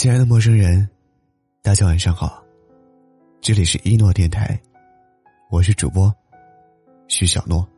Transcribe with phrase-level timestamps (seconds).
[0.00, 0.88] 亲爱的陌生人，
[1.60, 2.42] 大家晚上好，
[3.42, 4.58] 这里是一诺电台，
[5.50, 6.10] 我是主播
[7.06, 7.68] 徐小诺，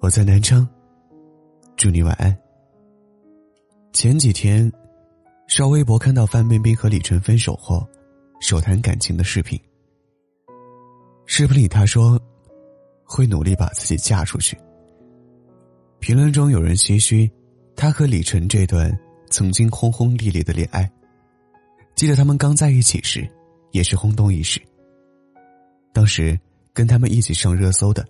[0.00, 0.68] 我在南昌，
[1.76, 2.36] 祝你晚安。
[3.92, 4.68] 前几天
[5.46, 7.86] 刷微博看到范冰冰和李晨分手后
[8.40, 9.56] 手谈感情的视频，
[11.26, 12.20] 视频里她说
[13.04, 14.58] 会努力把自己嫁出去。
[16.00, 17.30] 评论中有人唏嘘，
[17.76, 18.92] 她和李晨这段
[19.30, 20.92] 曾经轰轰烈烈的恋爱。
[21.94, 23.28] 记得他们刚在一起时，
[23.70, 24.60] 也是轰动一时。
[25.92, 26.38] 当时
[26.72, 28.04] 跟他们一起上热搜的，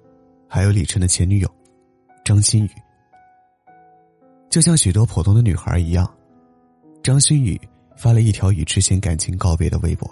[0.48, 1.50] 还有李晨的前女友
[2.24, 2.70] 张馨予。
[4.48, 6.10] 就像许多普通的女孩一样，
[7.02, 7.60] 张馨予
[7.96, 10.08] 发了一条与之前感情告别的微博，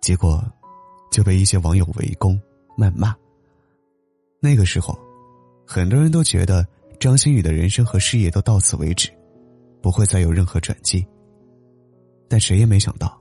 [0.00, 0.44] 结果
[1.10, 2.40] 就被一些网友围攻
[2.76, 3.14] 谩骂。
[4.40, 4.98] 那个时候，
[5.66, 6.66] 很多人都觉得
[7.00, 9.08] 张馨予的人生和事业都到此为止，
[9.80, 11.06] 不会再有任何转机。
[12.28, 13.20] 但谁也没想到，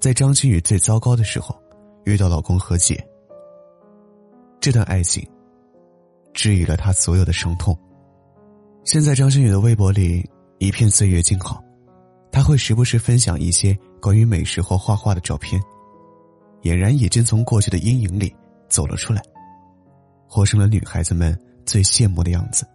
[0.00, 1.54] 在张馨予最糟糕的时候，
[2.04, 2.96] 遇到老公何洁。
[4.60, 5.24] 这段爱情，
[6.32, 7.78] 治愈了她所有的伤痛。
[8.84, 10.28] 现在张馨予的微博里
[10.58, 11.62] 一片岁月静好，
[12.32, 15.60] 她会时不时分享一些关于美食或画画的照片，
[16.62, 18.34] 俨然已经从过去的阴影里
[18.68, 19.22] 走了出来，
[20.26, 22.66] 活成了女孩子们最羡慕的样子。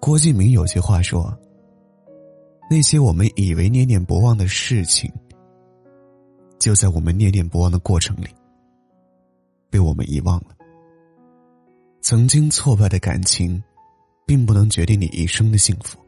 [0.00, 1.32] 郭敬明有句话说。
[2.70, 5.12] 那些我们以为念念不忘的事情，
[6.58, 8.28] 就在我们念念不忘的过程里，
[9.68, 10.56] 被我们遗忘了。
[12.00, 13.62] 曾经挫败的感情，
[14.26, 15.98] 并不能决定你一生的幸福。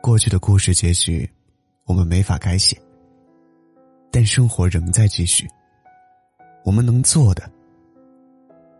[0.00, 1.28] 过去的故事结局，
[1.84, 2.80] 我们没法改写，
[4.12, 5.48] 但生活仍在继续。
[6.64, 7.50] 我们能做的，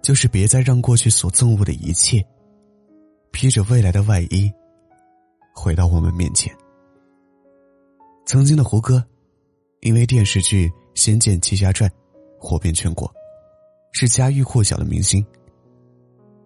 [0.03, 2.25] 就是别再让过去所憎恶的一切，
[3.33, 4.51] 披着未来的外衣，
[5.53, 6.57] 回到我们面前。
[8.27, 9.03] 曾经的胡歌，
[9.83, 11.89] 因为电视剧《仙剑奇侠传》
[12.41, 13.09] 火遍全国，
[13.93, 15.25] 是家喻户晓的明星。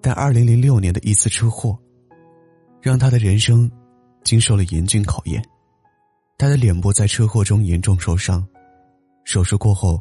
[0.02, 1.78] 但二零零六年的一次车祸，
[2.82, 3.70] 让他的人生
[4.22, 5.42] 经受了严峻考验。
[6.36, 8.46] 他的脸部在车祸中严重受伤，
[9.24, 9.98] 手术过后，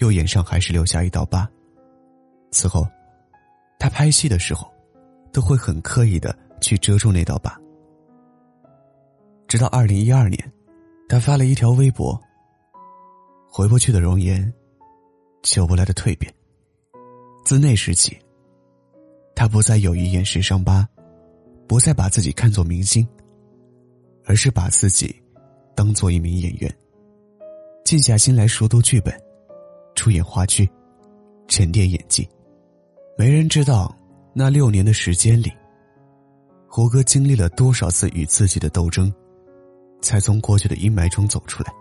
[0.00, 1.50] 右眼上还是留下一道疤。
[2.50, 2.86] 此后，
[3.78, 4.70] 他拍戏的时候，
[5.32, 7.58] 都会很刻意的去遮住那道疤。
[9.48, 10.52] 直到二零一二年。
[11.08, 12.20] 他发了一条微博
[13.48, 14.52] ：“回不去的容颜，
[15.42, 16.32] 求不来的蜕变。”
[17.44, 18.18] 自那时起，
[19.34, 20.88] 他不再有意掩饰伤疤，
[21.66, 23.06] 不再把自己看作明星，
[24.24, 25.14] 而是把自己
[25.74, 26.74] 当做一名演员，
[27.84, 29.14] 静下心来熟读剧本，
[29.94, 30.66] 出演话剧，
[31.48, 32.26] 沉淀演技。
[33.18, 33.94] 没人知道
[34.32, 35.52] 那六年的时间里，
[36.66, 39.14] 胡歌经历了多少次与自己的斗争。
[40.04, 41.72] 才从过去的阴霾中走出来，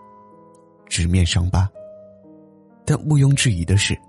[0.87, 1.69] 直面伤疤。
[2.85, 3.99] 但毋庸置疑的是，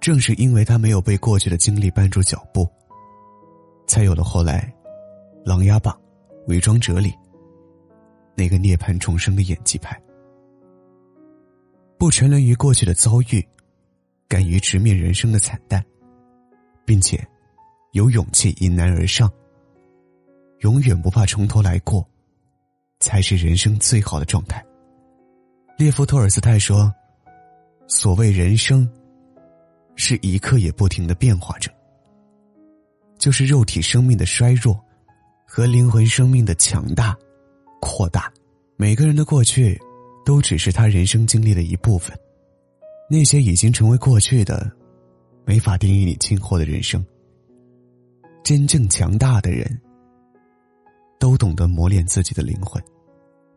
[0.00, 2.68] 正是因为他没有被过去的经历绊住脚步，
[3.86, 4.74] 才有了后来
[5.48, 5.94] 《琅琊榜》
[6.48, 7.14] 《伪装者》里
[8.34, 9.96] 那个涅槃重生的演技派。
[11.96, 13.46] 不沉沦于过去的遭遇，
[14.26, 15.82] 敢于直面人生的惨淡，
[16.84, 17.24] 并且
[17.92, 19.30] 有勇气迎难而上，
[20.60, 22.04] 永远不怕从头来过。
[23.04, 24.64] 才是人生最好的状态。
[25.76, 26.90] 列夫·托尔斯泰说
[27.86, 28.88] ：“所谓人生，
[29.94, 31.70] 是一刻也不停的变化着，
[33.18, 34.82] 就是肉体生命的衰弱，
[35.46, 37.14] 和灵魂生命的强大、
[37.78, 38.32] 扩大。
[38.76, 39.78] 每个人的过去，
[40.24, 42.18] 都只是他人生经历的一部分。
[43.10, 44.72] 那些已经成为过去的，
[45.44, 47.04] 没法定义你今后的人生。
[48.42, 49.78] 真正强大的人，
[51.18, 52.82] 都懂得磨练自己的灵魂。”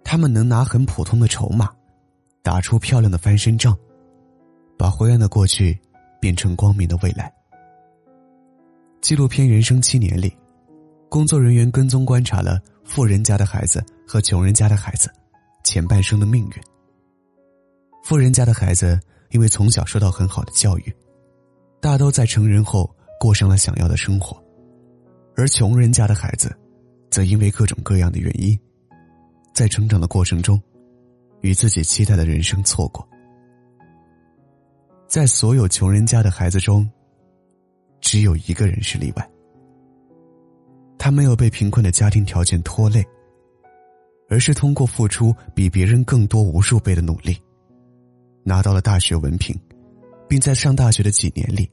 [0.10, 1.70] 他们能拿很普通的筹码，
[2.42, 3.78] 打出漂亮的翻身仗，
[4.78, 5.78] 把灰暗的过去
[6.22, 7.30] 变成光明的未来。
[9.02, 10.34] 纪录片《人生七年》里，
[11.10, 15.12] 工作人员跟踪观察了富人家的孩子和穷人家的孩子
[15.66, 16.52] 前半生的命运。
[18.02, 18.98] 富人家的孩子
[19.32, 20.96] 因为从小受到很好的教育，
[21.82, 22.90] 大都在成人后
[23.20, 24.42] 过上了想要的生活，
[25.36, 26.58] 而穷人家的孩子，
[27.12, 28.58] 则因为各种各样的原因。
[29.58, 30.62] 在成长的过程中，
[31.42, 33.04] 与自己期待的人生错过。
[35.08, 36.88] 在所有穷人家的孩子中，
[38.00, 39.30] 只有一个人是例外。
[41.00, 43.04] 他没有被贫困的家庭条件拖累，
[44.30, 47.36] 而是通过付出比别人更多无数倍的努力，
[48.44, 49.60] 拿到了大学文凭，
[50.30, 51.68] 并在上大学的几年里，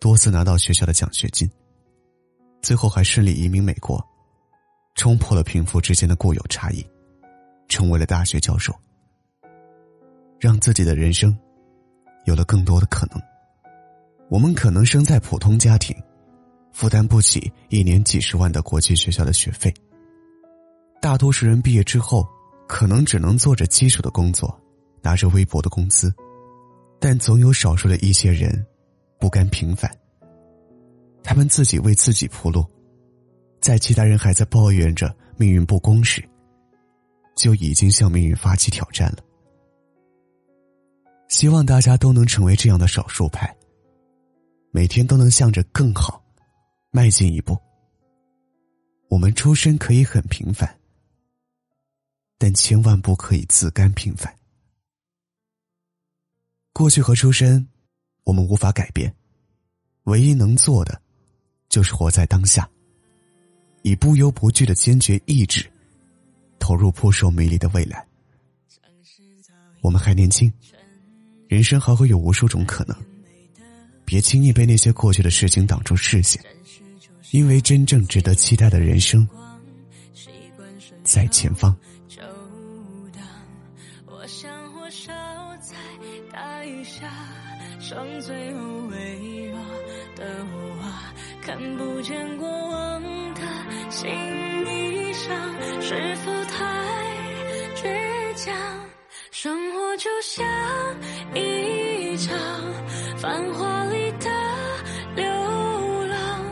[0.00, 1.46] 多次拿到学校的奖学金。
[2.62, 4.02] 最后还顺利移民美国，
[4.94, 6.82] 冲破了贫富之间的固有差异。
[7.72, 8.70] 成为了大学教授，
[10.38, 11.34] 让自己的人生
[12.26, 13.18] 有了更多的可能。
[14.28, 15.96] 我们可能生在普通家庭，
[16.70, 19.72] 负担不起一年几十万的国际学校的学费。
[21.00, 22.28] 大多数人毕业之后，
[22.68, 24.54] 可能只能做着基础的工作，
[25.00, 26.14] 拿着微薄的工资，
[27.00, 28.64] 但总有少数的一些人，
[29.18, 29.90] 不甘平凡。
[31.24, 32.66] 他们自己为自己铺路，
[33.62, 36.22] 在其他人还在抱怨着命运不公时，
[37.42, 39.18] 就已经向命运发起挑战了。
[41.28, 43.52] 希望大家都能成为这样的少数派。
[44.70, 46.24] 每天都能向着更好
[46.92, 47.58] 迈进一步。
[49.08, 50.78] 我们出身可以很平凡，
[52.38, 54.32] 但千万不可以自甘平凡。
[56.72, 57.66] 过去和出身，
[58.22, 59.12] 我们无法改变，
[60.04, 61.02] 唯一能做的，
[61.68, 62.70] 就是活在当下，
[63.82, 65.68] 以不忧不惧的坚决意志，
[66.62, 68.06] 投入扑朔迷离的未来。
[69.80, 70.50] 我们还年轻，
[71.48, 72.96] 人生还会有无数种可能。
[74.04, 76.40] 别轻易被那些过去的事情挡住视线，
[77.32, 79.28] 因为真正值得期待的人生
[81.02, 81.76] 在前方。
[87.80, 89.58] 剩最后微弱
[90.14, 90.88] 的我，
[91.42, 93.02] 看不见过往
[93.34, 93.40] 的
[93.90, 94.08] 心
[95.12, 96.41] 伤，是否
[98.42, 98.54] 倔强？
[99.30, 100.44] 生活就像
[101.34, 102.36] 一场
[103.16, 104.28] 繁华里的
[105.14, 105.24] 流
[106.06, 106.44] 浪。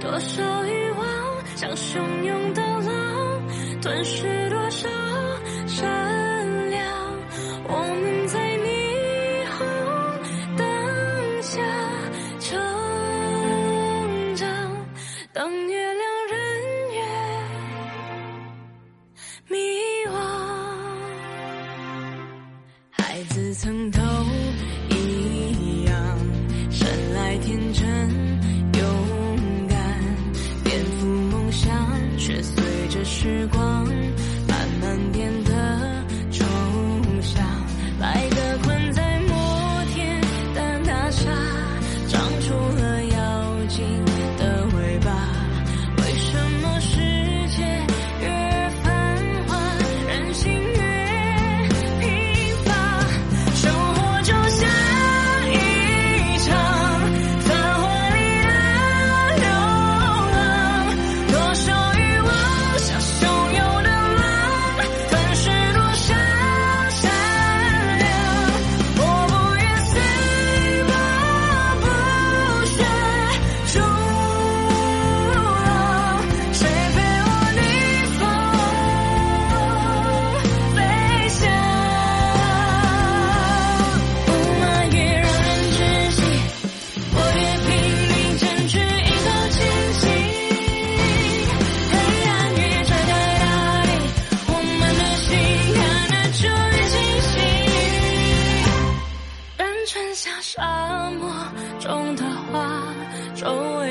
[0.00, 4.48] 多少欲望像汹涌的浪，吞噬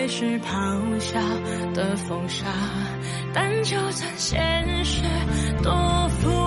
[0.10, 1.20] 是咆哮
[1.74, 2.46] 的风沙，
[3.34, 5.04] 但就算现实
[5.62, 5.72] 多
[6.10, 6.47] 复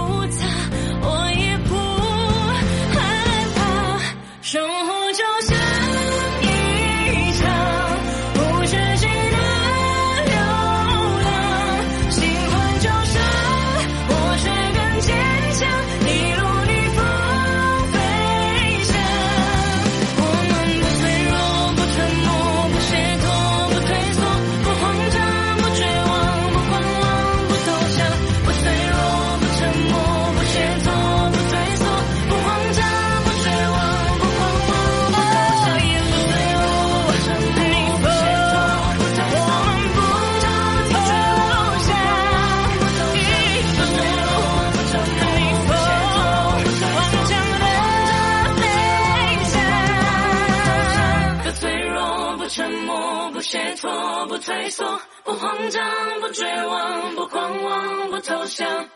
[54.70, 58.88] 退缩，不慌张，不绝望，不狂妄，不投降。